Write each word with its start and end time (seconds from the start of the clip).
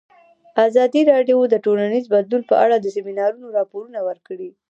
ازادي 0.67 1.01
راډیو 1.11 1.37
د 1.49 1.55
ټولنیز 1.65 2.05
بدلون 2.13 2.41
په 2.49 2.55
اړه 2.63 2.75
د 2.79 2.85
سیمینارونو 2.95 3.47
راپورونه 3.57 3.99
ورکړي. 4.09 4.49